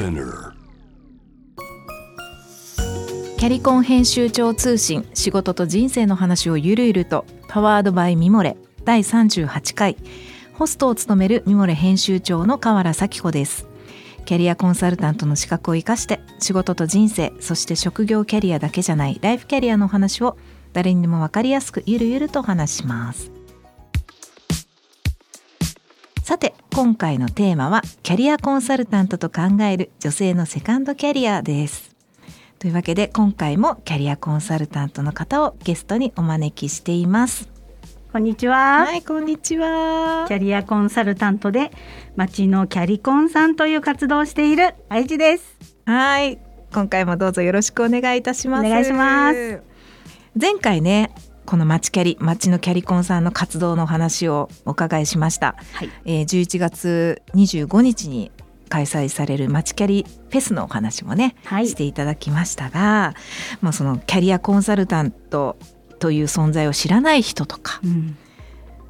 [0.00, 0.52] Spinner
[3.36, 9.98] キャリコン編集長通信仕事と人生の話をゆるゆるとパワードバイミモレ第38回。
[10.54, 13.66] ホストを務めるミモレ編集長の河原咲子です。
[14.24, 20.38] キャリアコンサルタントの資格を生かして仕事と人生そして職業キャリアだけじゃないライフキャリアの話を
[20.72, 23.30] 誰にでも分かりやすくゆるゆると話します。
[26.24, 31.94] さて今回のテーマはキャリアコンサルタントと考える女性のセカンドキャリアです。
[32.58, 37.50] というわけで今回もキャリアコンサルタントの方をゲストにお招きしています。
[38.10, 38.86] こんにちは。
[38.86, 40.24] はいこんにちは。
[40.26, 41.70] キャリアコンサルタントで
[42.16, 45.58] 町のキャリコンさんという活動をしている愛知です。
[45.84, 46.38] はい
[46.72, 48.66] 今回もどうぞよろしくお願いいたします。
[48.66, 49.60] お願いします。
[50.34, 51.10] 前回ね
[51.50, 55.90] この町キャリ町のキャリコンさんの活動のお話をお伺いしました、はい。
[56.04, 58.30] えー、11月25日に
[58.68, 63.14] 開催される町キャリフェスのお話もね、はいしていただきましたが、
[63.62, 65.56] まあ、そのキャリアコンサルタント
[65.98, 68.16] という存在を知らない人とか、うん。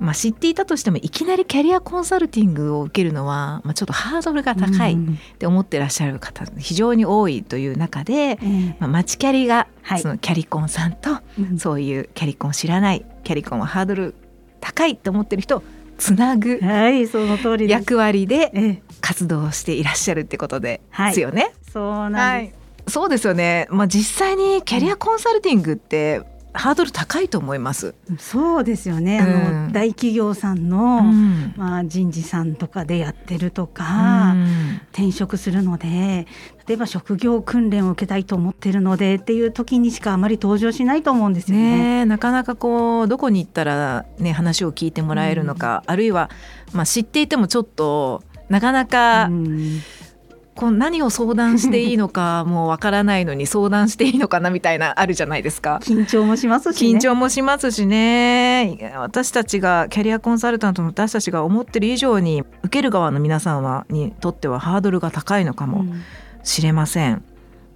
[0.00, 14.14] まあ、知っていたとしてもいきなりキャリアコンサルティングを受けるのは、まあ、ちょっとハードルが高いっうんて思ってらっしゃる方非常に多いという中で、ええまあ、町キャリがはいそのキャリコンさんとうんそういうキャリコンを知らないキャリコンはハードル
[14.60, 15.62] 高いと思ってる人を
[15.98, 16.58] つなぐ。
[17.68, 21.52] 役割でええ活動をしていらっしゃるってことではいすよね。
[21.72, 22.52] そうなんで
[22.86, 22.92] す。
[22.92, 23.66] そうですよね。
[23.70, 27.94] まあ実際にキャリアコンサルティングってハードル高いと思います。
[28.18, 29.20] そうですよね。
[29.20, 36.26] あの、うん大企業さんの、うんまあ人事さんとかでやってるとか、うん転職するので、
[36.66, 41.78] 例えば職業訓練を受けたいと思ってるのでっていう時にしかあまり登場しないと思うんですよね。
[41.78, 46.30] ねえなかなかこうどこに行ったらね話を聞いてもらえるのか、あるいは
[46.72, 49.80] まあ知っていてもちょっとなかなかうん
[50.60, 55.80] こう何を相談していいのか もうわからないのに相談していいのかなみたいなあるじゃないですか。
[55.82, 56.98] 緊張もしますし、ね。
[56.98, 66.02] 緊張もしますしね私たちがキャリアコンサルタントの私たちが思ってる以上に受ける側の皆さんはにとってはハードルが高いのかもうん
[66.42, 67.22] しれません。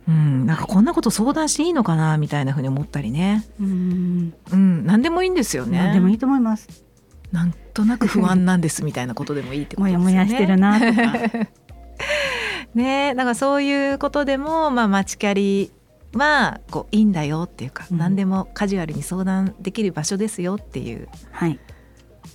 [0.06, 3.44] うん、なんかこんなこと相談していいのかなみたいなふうに思ったりね。
[3.58, 5.78] うん、うん、何でもいいんですよね。
[5.78, 6.84] 何でもいいと思います。
[7.32, 10.12] なんとなく不安なんですみたいなことでもいいってこともですよね。
[10.12, 11.48] やもやしてるなとか。
[12.74, 15.72] ねだからそういうことでもまあ街キャリ
[16.12, 21.58] はこういいんだよっていうか、うん何でもカジュアルに相談できる場所ですよっていうはい。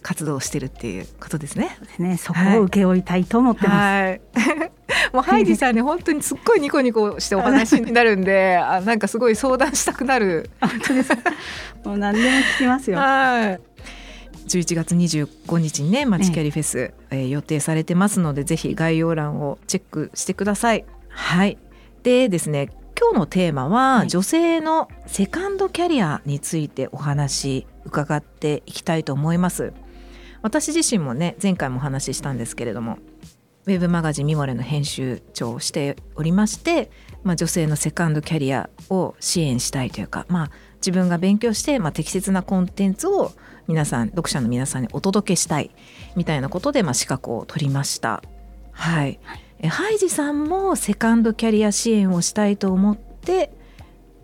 [0.01, 1.77] 活動をしてるっていうことですね。
[1.97, 2.17] ね。
[2.17, 3.75] そこを請け負いたいと思ってます。
[3.75, 4.21] はい。
[5.13, 10.49] もうハイジさんね本当にすっごいニコニコしてお話になるんで、あなんかすごい相談したくなる。
[10.61, 11.11] 本当です。
[11.83, 12.97] もう何でも聞きますよ。
[12.97, 13.59] はい。
[14.47, 20.85] 11月25日にねマチキャリフェス、えー予定されてますのでぜひ概要欄をチェックしてください。
[21.09, 21.57] はい。
[22.03, 22.69] でですね
[22.99, 29.73] 今日のテーマは、はい女性のセカンドキャリアについてお話伺っていきたいと思います。
[30.41, 32.97] 私自身もね前回もお話ししたんですけれども
[33.65, 36.89] ウェブマガジン「ミモレ」の編集長をしておりまして、
[37.23, 43.31] まあ、女性のセカンドキャリアを支援したいというか、まあ、自分が勉強して、まあ、適切なコンテンツを
[43.67, 45.71] 皆さん読者の皆さんにお届けしたい
[46.15, 48.23] みたいなことで、まあ、資格を取りました。
[48.71, 49.19] はい、
[49.59, 53.51] えハイジさんもセカンドキャリア支援をしたいと思って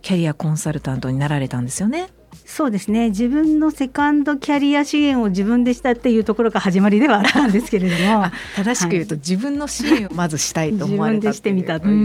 [0.02, 2.08] キャリアコンサルタントになられたんですよね。
[2.46, 3.10] そうですね。
[3.10, 8.26] 自分のセカンドキャリア支援を自分でしたっていうところが始まりではあったんですけれども。
[8.26, 8.32] あ。
[8.56, 11.94] 正しく言うと、自分の支援をまずしたいと思われたしてみたという。
[11.94, 11.98] う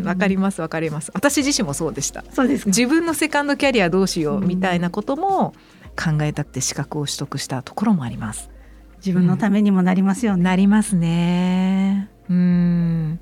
[0.00, 0.02] ん。
[0.04, 1.12] わかりますわかります。
[1.14, 2.24] 私自身もそうでした。
[2.32, 2.68] そうですか。
[2.68, 5.54] 自分のセカンドキャリアどうしよううんみたいなことも
[5.96, 8.50] 考えたくて資格を取得したところもあります。
[8.98, 10.42] 自分のためにもなりますよね。
[10.42, 12.10] なりますね。
[12.28, 13.20] うん。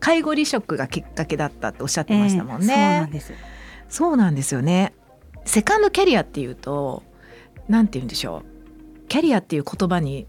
[0.00, 3.32] 介護離職がきっかけだったっておっしゃってましたもんええそうなねん、です。
[3.88, 4.94] そうなんですよね
[5.44, 7.02] セカンドキャリアっていうと
[7.68, 9.08] なんて言うんでしょう。
[9.08, 10.26] キャリアっていう言葉に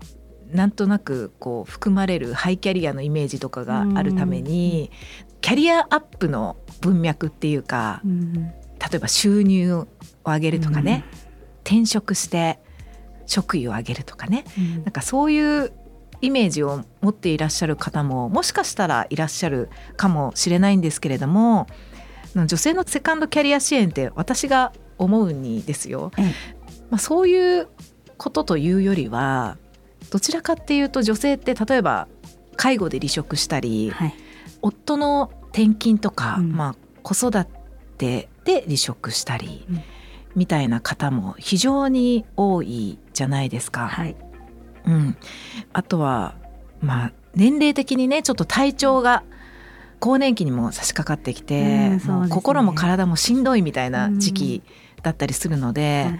[0.51, 4.91] なんとなくこう含まれるハイキャリアのイメージとかがあるために
[5.41, 8.33] キャリアアップの文脈っていうかうん。
[8.33, 9.87] 例えば収入を
[10.25, 11.05] 上げるとかね、
[11.63, 12.59] 転職して
[13.25, 14.73] 職位を上げるとかねうん。
[14.83, 15.71] なんかそういう
[16.21, 21.67] イメージを持っていらっしゃる方ももしかしたらいらっしゃるかもしれないんですけれども
[22.35, 24.71] 女性のセカンドキャリア支援って私が
[25.03, 26.25] 思うにですよ、ええ。
[26.89, 27.67] まあ、そういう
[28.17, 29.57] ことというよりは
[30.09, 32.07] どちらかっていうと女性って例えば
[32.55, 34.13] 介護で離職したり、はい。
[34.61, 36.51] 夫の転勤とか、うん。
[36.51, 37.45] まあ、子育
[37.97, 39.81] てで離職したり、うん。
[40.35, 43.87] みたいな方も非常に多いじゃないですか。
[43.87, 44.15] はい。
[44.85, 45.15] うん、
[45.71, 46.35] あとは
[46.81, 49.23] まあ年齢的にねちょっと体調が
[49.99, 52.01] 更年期にも差し掛かってきて、ね。
[52.05, 54.63] もう心も体もしんどいみたいな時期
[55.03, 56.19] だったりするので、はい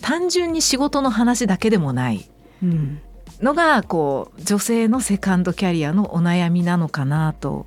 [0.00, 2.28] 単純に仕事の話だけでもない。
[2.62, 3.00] うん。
[3.40, 7.66] のがこう女性のセカンドキャリアのお悩みなのかなと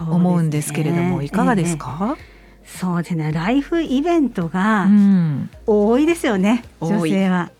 [0.00, 2.66] 思うんですけれども、いかがですか、ええ。
[2.66, 3.30] そうですね。
[3.32, 5.50] ライフイベントがうん。
[5.66, 6.88] 多いですよね、多い。
[6.88, 7.52] 女性は。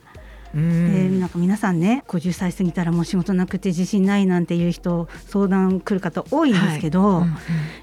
[0.55, 7.27] うでんなんか皆さんね50歳過ぎたらもう仕事なくて自信ないなんていう人相談来る方多いんですけど、は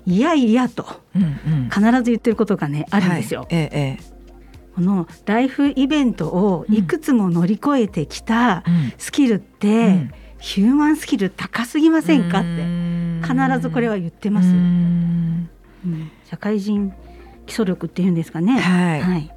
[0.05, 0.15] い。
[0.17, 0.85] いやいやと
[1.15, 1.29] うんうん。
[1.29, 3.41] うん必ず言ってることがねあるんですよ。
[3.41, 3.47] はい。
[3.51, 4.18] えええ
[4.79, 8.63] このライフイベントをいくつも乗り越えてきた
[8.97, 10.11] スキルって、うん。
[10.39, 14.47] ヒューマンスキル高すぎませんかって必ずこれは言ってます。
[16.29, 16.93] 社会人
[17.45, 18.57] 基礎力っていうんですかね。
[18.57, 19.01] はい。
[19.01, 19.35] はい。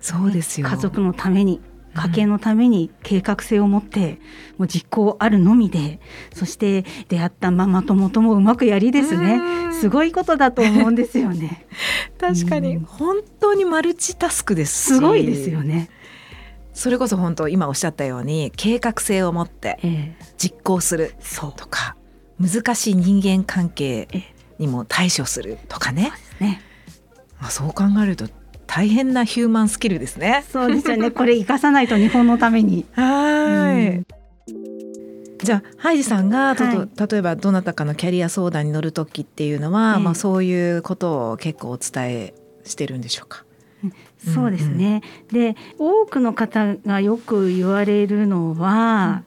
[0.00, 0.68] そうですよ。
[0.68, 1.60] 家族のために
[1.98, 4.20] 家計のために計画性を持って、
[4.56, 6.00] もう実行あるのみで
[6.34, 9.74] そして出会ったママ友ともうまくやりですうねん。
[9.74, 11.66] すごいことだと思うんですよね。
[12.20, 12.76] 確かに。
[12.76, 12.84] うん。
[12.84, 14.94] 本当にマルチタスクですし。
[14.94, 15.90] すごいですよね、
[16.72, 20.24] それこそ本当今おっしゃったように計画性を持ってええ。
[20.36, 21.52] 実行するそう。
[21.56, 21.96] とか
[22.40, 24.22] 難しい人間関係え
[24.58, 26.10] にも対処するとかね。
[26.10, 26.62] ですね。
[27.40, 28.28] まあそう考えると
[28.78, 30.44] 大変なヒューマンスキルですね。
[30.52, 31.10] そうですよね。
[31.10, 32.86] これ生かさないと日本のために。
[32.92, 34.06] はい、うん。
[35.38, 36.88] じゃあハイジさんがとはい。
[36.88, 40.04] と例えばどなたかのキャリア相談に乗る時っていうのは、ええ。
[40.04, 43.44] まあ、そういうことを結構お伝えしてるんでしょうか？
[44.24, 45.02] そうですね、
[45.32, 49.24] で多くの方がよく言われるのは、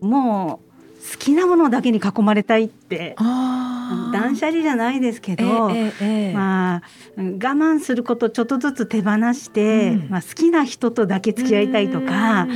[0.00, 0.71] もう
[1.10, 6.82] 好きなものだけに囲まれたいってあ断捨離じゃないですけえど、えええまあ
[7.16, 10.10] うん我慢することちょっとずつ手放して、うん。
[10.10, 12.46] まあ、好きな人とだけ付き合いたいとか、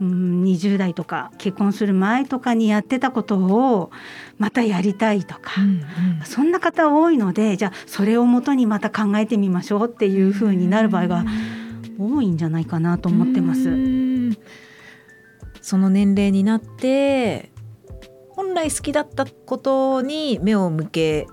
[0.00, 3.90] うん、20代とか結婚する前とかにやってたことを
[4.38, 6.24] またやりたいとか、うんうん。
[6.24, 11.24] そんな方多いのでじゃあそれをもとにまた考えてみましょうっていうふうになる場合が
[11.98, 13.68] 多いんじゃないかなと思ってます。
[13.68, 14.36] うん。
[15.60, 17.53] その年齢になって
[18.36, 21.26] 本来好きだったことに目を向け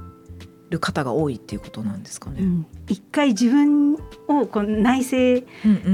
[0.69, 2.41] る方が多いっていうことなんですかね。
[2.41, 2.65] うん。
[2.87, 3.95] 一回自分
[4.27, 5.47] をこう内省って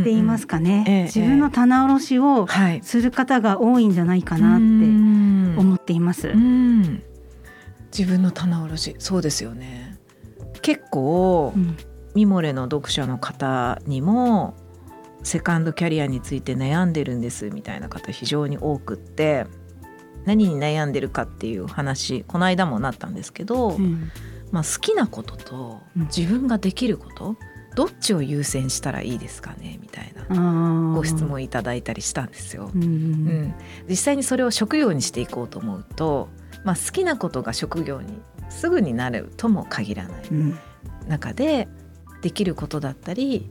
[0.06, 2.82] 言いますかね、ええ自分の棚卸しをはい。
[2.84, 6.30] する方が多いんじゃないかなって思思っています。
[6.30, 7.02] うん、
[7.98, 9.98] 自分の棚卸しそうですよね。
[10.62, 11.78] 結構、うん。
[12.14, 14.56] ミモレの読者の方にも
[15.22, 19.46] セカンドキャリアについて悩んでるんですみたいな方非常に多くって
[20.28, 24.12] 何に悩んでるかっていう話この間もなったんですけど、うん。
[24.52, 26.04] まあ、好きなこととうん。
[26.06, 27.38] 自分ができること、
[27.76, 32.72] どっちを優先したらいいですかねみたいなご質問いただいたりしたんですよ。
[32.76, 32.84] うん。
[32.84, 33.54] うん、
[33.90, 36.28] 実際にそれを職業にしていこうと思うと、
[36.66, 38.20] まあ、好きなことが職業に
[38.50, 40.28] すぐになるとも限らない。
[40.30, 40.60] うん。
[41.08, 41.70] 中で
[42.22, 43.50] できることだったり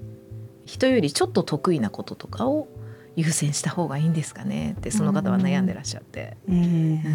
[0.67, 2.69] 人よりちょっと得意なこととかを
[3.17, 4.75] 優先した方がいいんですかね？
[4.79, 7.07] ってその方は悩んでらっしゃって、えー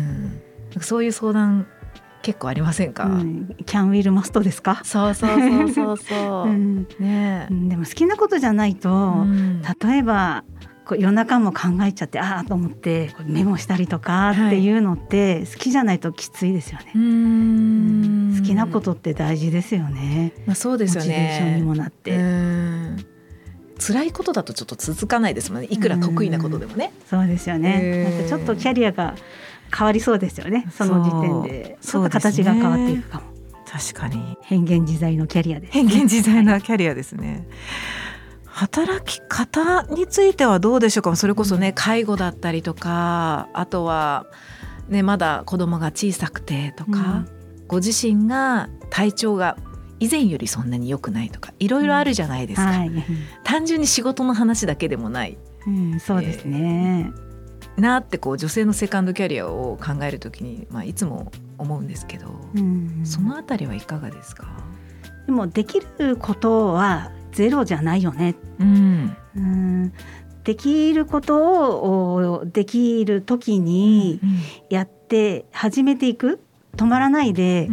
[0.75, 0.81] うん。
[0.81, 1.67] そういう相談
[2.23, 3.55] 結構ありませんか、うん。
[3.65, 6.49] キャンウィルマストですか、そうそうそうそうそう。
[6.49, 6.53] う。
[6.53, 6.87] ん。
[6.99, 7.69] ねうん。
[7.69, 9.61] でも好きなことじゃないと、うん。
[9.61, 10.43] 例えば
[10.85, 16.91] こう夜中も考えちゃってああと思ってメモしたりとかっていうのって好きじゃないときついですよね。
[16.95, 18.35] うん。
[18.39, 20.33] 好きなことって大事ですよね。
[20.47, 21.63] まあ、そうですよモチベーションにね。
[21.63, 22.21] もなって、うん
[23.81, 26.93] 辛いことだとちょっと続かないですもんねいくら得意なことでもね。
[27.09, 28.03] そうですよね。
[28.03, 29.15] なんかちょっとキャリアが
[29.75, 30.67] 変わりそうですよね。
[30.71, 33.31] その時点でちそうょっと形が変わっていくかも。
[33.65, 35.73] 確かに変幻自在のキャリアです。
[35.73, 37.47] 変幻自在なキャリアですね。
[38.45, 41.15] 働き方についてはどうでしょうか？
[41.15, 44.25] それこそね介護だったりとかあとは、
[44.89, 47.25] ね、まだ子供が小さくてとか、
[47.67, 49.55] ご自身が体調が
[50.01, 52.91] 以前よりそんなに良くないとかいろいろあるじゃないですか、はい、
[53.43, 55.37] 単純に仕事の話だけでもない。
[55.67, 57.11] うん、そうですね。
[57.77, 64.47] なってこう女性のセカンドキャリアを考えるときに、まあ、いつも思うんですけど、うん、そのあたりはいかがですか、
[65.27, 68.35] でもできることはゼロじゃないよね。
[68.59, 69.15] うん。
[69.35, 69.93] うん、
[70.43, 74.19] できることをおできる時に
[74.71, 76.41] やって始めていく
[76.77, 77.67] 止まらないで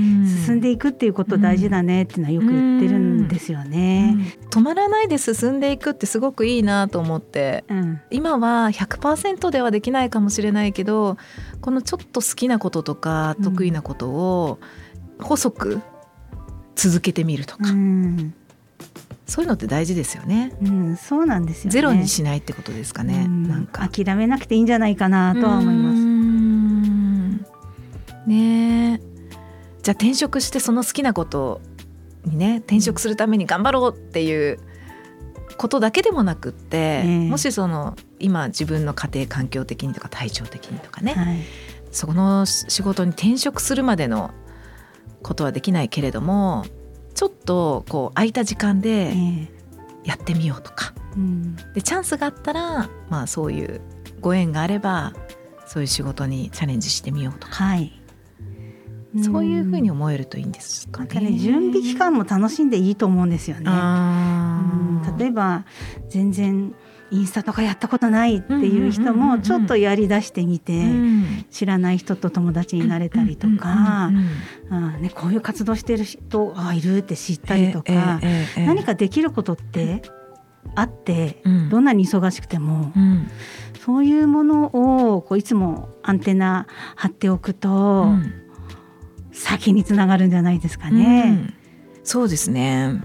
[0.44, 4.16] 進んでいくっていうこと大事だねっていうのはよく言ってるんですよね。
[4.50, 11.16] 止まらないで進んでいくってすごくいいなと思ってうん今は100%ではできないかもしれないけど
[11.60, 14.58] このちょっと好きなこととかうん得意なことを
[15.20, 15.80] 細く
[16.74, 18.34] 続けてみるとか、うん
[19.26, 20.54] そういうのって大事ですよね。
[20.62, 21.70] うん、そうなんですよね。
[21.70, 23.24] ゼロにしないってことですかね。
[23.26, 26.00] うんなんか諦めなくていいんじゃないかなとは思います。
[26.00, 26.06] す。
[28.26, 28.77] ねえ。
[29.82, 31.60] じゃあ転職してその好きなこと
[32.24, 34.58] にね転職するために頑張ろうっていう
[35.56, 41.38] ことだけでもなくって、えー、もしその今自分の家庭環境的にとか体調的にとかね、はい、
[41.90, 44.30] そこの仕事に転職するまでの
[45.22, 46.64] ことはできないけれども
[47.14, 49.12] ちょっとこう空いた時間で
[50.04, 53.80] やってみようとか、えー、でチャンスがあったら、まあ、そういう
[54.20, 55.12] ご縁があれば
[55.66, 57.97] そういう仕事にチャレンジしてみようとか、はい、
[59.22, 61.20] そういうふうに思えるといいんですかね。
[61.20, 63.70] ね準備期間も楽しんでいいと思うんですよね。
[65.18, 65.64] 例えば
[66.08, 66.74] 全然
[67.10, 70.84] インスタとかやったことないっていう人もちょっとやりだしてみて
[71.50, 74.10] 知らない人と友達になれたりとか、
[74.70, 78.20] あね、こういう活動してる人あいるって知ったりとか、
[78.56, 80.02] 何かできることって
[80.74, 82.92] あって、どんなに忙しくても、
[83.84, 88.12] そういうものをこういつもアンテナ張っておくと、
[89.38, 91.54] 先につながるんじゃないですかね。
[92.02, 93.02] そうですね。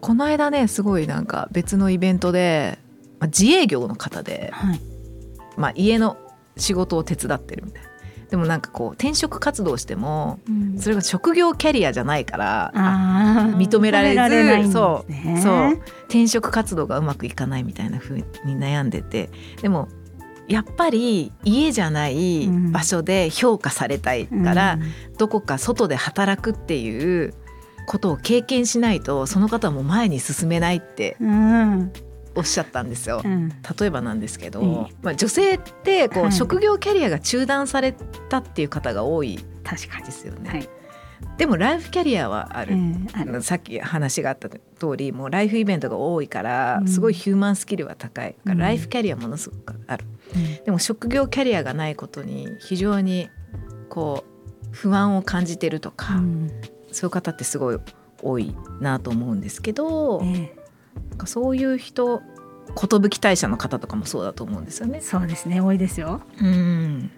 [0.00, 2.78] この間ねすごいなんか別のイベントで、
[3.20, 4.80] まあ、自営業の方で、はい、
[5.56, 6.16] まあ、家の
[6.56, 7.88] 仕事を手伝ってるみたいな。
[8.30, 10.40] でもなんかこう転職活動しても、
[10.78, 12.72] それが職業キャリアじゃないから
[13.58, 15.38] 認められず、ね、そう。
[15.38, 15.72] そう。
[16.04, 18.24] 転職活動がうまくいかないみたいなふうに
[18.58, 19.28] 悩んでて。
[19.60, 19.88] でも
[20.52, 27.32] やっぱり家じゃない場所で評価されたいから、うん、どこか外で働くっていう
[27.86, 31.16] ことを経験しないとその方も前に進めないって
[32.34, 37.92] おっしゃったんですよ、うん、例えばなんですけど、うん、まあ、女性ってこう、職業キャリアが中断され
[38.28, 39.76] たっていう方が多いで
[40.10, 40.50] すよね。
[40.50, 40.68] はい、
[41.38, 42.76] でもライフキャリアはある、
[43.14, 43.42] ある。
[43.42, 44.58] さっき話があった通
[44.96, 50.04] りもうライフイベントが多いからすごいヒューマンスキルは高い、ライフキャリアものすごくある、
[50.64, 53.28] でも職業キャリアがないことに非常に
[53.88, 56.20] こう不安を感じてるとか、
[56.90, 57.78] そういう方ってすごい
[58.22, 60.56] 多いなと思うんですけど、ええ、
[61.10, 62.22] なんかそういう人
[62.74, 65.00] 寿退社の方とかもそうだと思うんですよね。
[65.00, 66.22] そうですね多いですよ。
[66.40, 67.10] うん。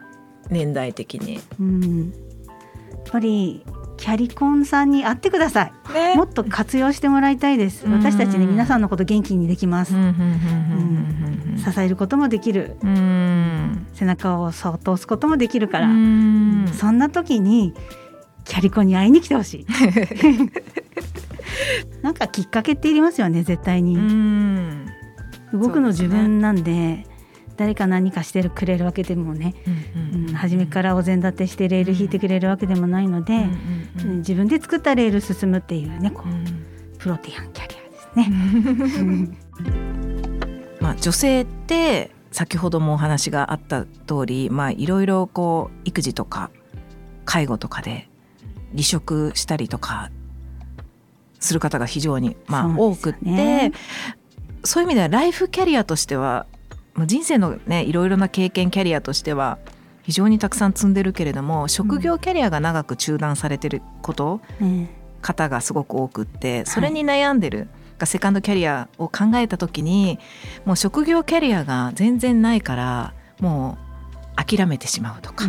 [0.50, 1.40] 年代的に。
[1.60, 2.16] うん、や
[2.96, 3.64] っぱり
[3.96, 9.94] キャリコンさんに会ってください、ね、もっと活用してもらいたいです、私たちね皆さんのこと元気にできます、
[11.56, 12.76] 支えることもできる、
[13.94, 15.92] 背中をそっと押すこともできるから、そ
[16.90, 17.74] んな時に
[18.44, 19.66] キャリコンに会いに来てほしい。
[22.02, 23.96] なんかきっかけっていりますよね絶対に。
[25.52, 27.06] 動くの自分なんで
[27.56, 29.54] 誰か何かしてるくれるわけでもね、
[30.14, 33.46] うん初めからお膳立てしてレール引いてくれるわけでもないので、
[34.16, 39.38] 自分で作ったレール進むっていうねこう、プロティアンキャリアですね。
[40.84, 46.50] まあ、女性って先ほどもお話があった通り、まあ、いろいろこう育児とか
[47.24, 48.06] 介護とかで
[48.72, 50.10] 離職したりとか
[51.40, 53.72] する方が非常に、まあ、多くって、ね、
[54.62, 56.44] そういう意味ではライフキャリアとしては
[57.06, 59.56] 人生のねいろいろな経験キャリアとしては
[60.02, 64.90] 非常にたくさん積んでるけれども職業キャリアが長く中断されてること、うん、
[65.22, 67.68] 方がすごく多くってそれに悩んでる、はい、
[68.04, 70.18] セカンドキャリアを考えた時に
[70.64, 73.78] もう職業キャリアが全然ないからも
[74.38, 75.46] う諦めてしまうとか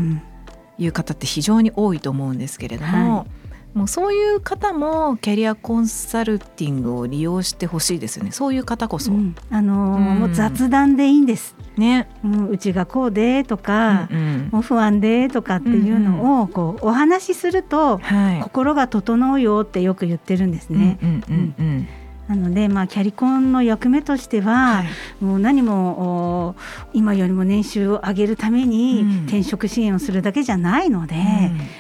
[0.78, 3.18] いう方って非常に多いと思うんですけれども。
[3.18, 3.46] はい。
[3.76, 8.32] もうそういう方もキャリアコンサルティングを利用してほしいですよね。
[8.32, 11.58] そういう方こそ、うん、あのーうん、もう雑談でいいんです。
[11.76, 18.00] ね、うん、うちがこうでとか、うんうん、もう不安でとかっていうのをこうお話しすると、
[18.44, 20.98] 心が整うよってよく言ってるんですね。
[21.04, 21.88] うんうんうんうん
[22.28, 24.84] なので、まあ、キャリコンの役目としては、は
[25.22, 26.56] い、もう何も
[26.94, 31.22] 今よりも年収を上げるために転職支援をするだけじゃないので、うん、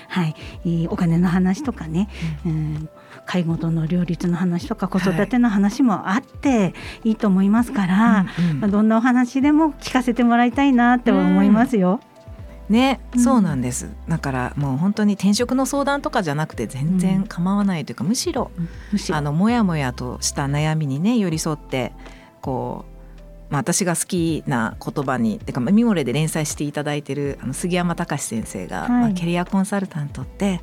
[0.07, 0.25] は
[0.63, 2.09] い、お金の話とかね、
[2.45, 2.89] うん、うん。
[3.25, 11.99] 介護との両立の話とか子育ての話もあっていいと思いますから、はいまあ、どんなお話でも聞かせてもらいたいなって思いますよ。
[12.09, 12.14] うん
[12.69, 13.89] ね、うん、そうなんです。
[14.07, 18.51] だからもう本当に転職の相談とかじゃなくて全然構わないというか、うん、むしろ。
[19.11, 21.93] あのもやもやとした悩みにね寄り添って
[22.41, 22.85] こ
[23.49, 30.61] う、まあ、私が好きな言葉にてかミモレで連載していただいてるあの杉山隆先生が、はい、まあ、キャリアコンサルタントって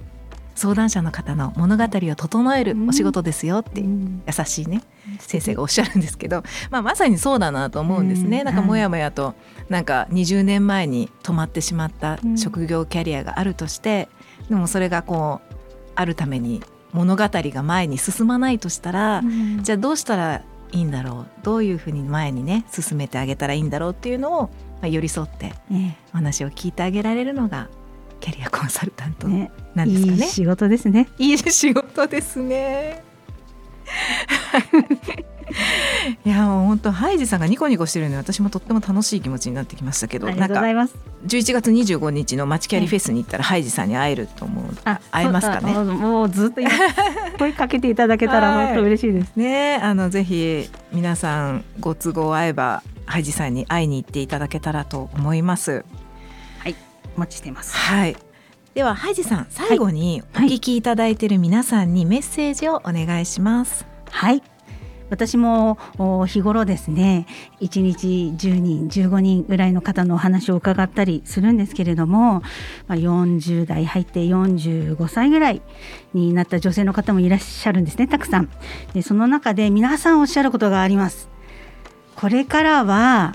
[0.54, 4.82] 相談者の方の物語を整えるお仕事ですよって優しいね、
[5.18, 8.44] 先生がおっしゃるんですけど、まあ、まさにそうだなと思うんですね。
[8.44, 9.34] なんかもやもやと
[9.68, 14.08] なんか20年前に止まってしまった職業キャリアがあるとして、
[14.48, 15.54] でもそれがこう
[15.94, 19.22] あるために物語が前に進まないとしたら、
[19.62, 20.42] じゃあどうしたら
[20.72, 21.44] いいんだろう？
[21.44, 24.50] どういうふうに前にね進めてあげたらいいんだろうっていうのを、ま
[24.82, 25.52] あ、寄り添って
[26.12, 27.68] お話を聞いてあげられるのが
[28.22, 30.16] キャリアコンサルタントなんですかね。
[30.16, 31.08] いい仕事ですね。
[31.18, 33.02] いい仕事ですね。
[36.24, 40.94] いやもう本当ハイジさんがニコニコしてるので私もとっても楽しい気持ちになってきましたけどありがとうございます
[41.26, 45.72] 11月25日の街キャリフェスに行ったらハイジさんに会えると思うあ会えますかね？
[45.74, 46.62] もうずっと
[47.38, 55.84] 声かけていただけたら本当嬉しいですねあのぜひ皆さんご都合合えばハイジさんに会いに行っていただけたらと思いますはい
[57.16, 57.76] お待ちしています。
[57.76, 58.16] はい。
[58.74, 63.86] ではハイジさん最後にお聞きいただいている皆さんにメッセージをお願いします。
[64.10, 64.42] はい。
[65.10, 65.76] 私も
[66.26, 67.26] 日頃ですね
[67.60, 72.40] 1日10人15人ぐらいの方のお話を伺ったりするんですけれども、
[72.86, 75.60] まあ、40代入って45歳ぐらい
[76.14, 78.48] になった女性の方もいらっしゃるんですねたくさん。
[78.94, 81.28] でその中で皆さんおっしゃることがあります。
[82.16, 83.34] これからは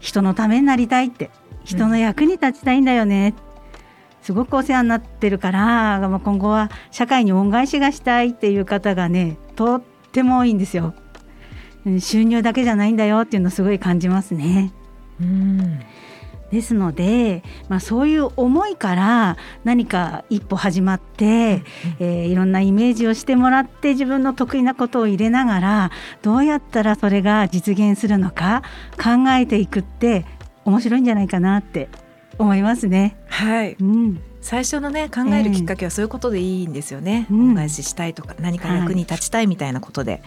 [0.00, 1.30] 人のためになりたいって
[1.68, 9.82] 人の役に立ちたいんだよね、うん、すごくお世話になってるから今後は社会に恩返しがしたいっていう方がねとっ
[10.12, 10.94] ても多いんですよ。
[12.00, 14.72] 収入だけじゃないんだよっていうのをすごい感じますね。
[15.20, 15.80] うん
[16.50, 21.62] ですので、まあ、そういう思いから何か一歩始まって、
[21.98, 25.90] えー、いろんなイメージをしてもらって自分の得意なことを入れながら
[26.22, 28.62] どうやったらそれが実現するのか
[28.96, 30.24] 考えていくって
[30.68, 31.88] 面白いんじゃないかなって
[32.38, 33.16] 思いますね。
[33.26, 40.22] はい、うん、最初のね考えるきっかけはそういうことでいいんですよね、えー、恩返ししたいとか何か役に立ちたいみたいなことで、はい、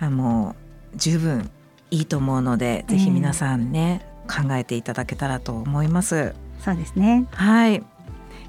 [0.00, 0.56] あの
[0.96, 1.50] 十分
[1.90, 6.34] いいと思うので、ぜひ皆さんね考えていただけたらと思います。
[6.60, 7.26] そうですね。
[7.30, 7.82] はい。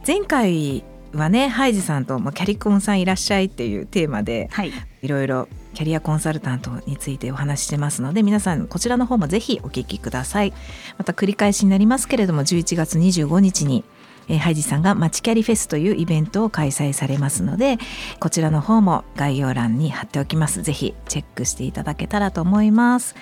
[0.06, 0.84] 前回
[1.14, 10.54] はねハイジさんと、まあ、キャリコンさんいらっしゃいっていうテーマで、はい、いろいろキャリアコンサルタントについてお話してますので皆さんこちらの方もぜひお聞きください。
[10.98, 13.84] また繰り返しになりますけれども11月25日に
[14.30, 17.80] えー、ハイジさんがマチキャリフェスというイベントを開催されますので
[18.20, 20.62] こちらの方も概要欄に貼っておきます。
[20.62, 23.16] ぜひチェックしていただけたらと思います。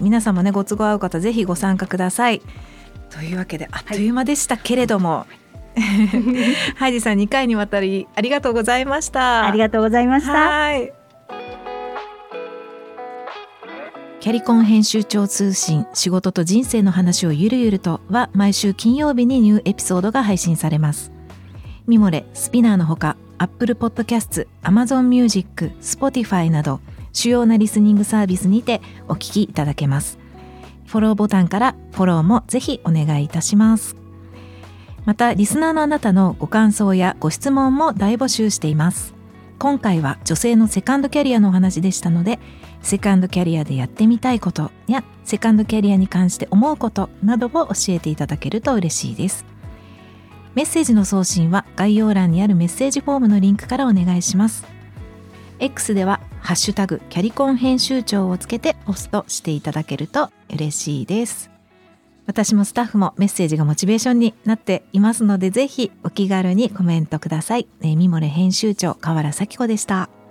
[0.00, 2.40] 皆さんもねご都合合う方ぜひご参加ください。
[3.10, 5.41] というわけであっという間でしたけれども、はい
[6.76, 10.92] ハイジさん2回にわたりありがとうございましたありがとうございましたはい
[14.22, 21.10] キャリコン編集長通信仕事と人生の話をゆるゆるとは毎週金曜日にニューエピソードが配信されます。
[21.88, 26.78] ミモレ、スピナーのほか、Apple Podcast、Amazon Music、Spotify など
[27.12, 30.20] 主要なリスニングサービスにてお聞きいただけます。
[30.86, 34.01] フォローボタンからフォローもぜひお願いいたします。
[35.04, 39.14] また、リスナーのあなたのご感想やご質問も大募集しています。
[39.58, 42.38] 今回は女性のセカンドキャリアのお話でしたので、
[42.82, 49.44] セカンドキャリアでやってみたいことやセカンドキャリアに関して思うことなどを教えていただけると嬉しいです。
[50.54, 54.66] メッセージの送信は概要欄にあるメッセージフォームのリンクからお願いします。
[55.60, 61.51] X ではハッシュタグキャリコン編集長をつけてポストしていただけると嬉しいです。
[62.32, 70.21] 私もスタッフもメッセージがモチベーションになっていますのでぜひお気軽にコメントください、えー、ミモレ編集長河原咲子でした。